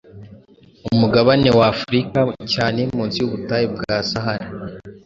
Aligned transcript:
Umugabane 0.93 1.49
wa 1.57 1.65
Afurika 1.73 2.19
cyane 2.53 2.79
munsi 2.95 3.15
y’ubutayu 3.19 3.67
bwa 3.73 3.95
sahara 4.09 4.47